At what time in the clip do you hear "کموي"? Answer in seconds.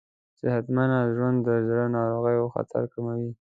2.93-3.29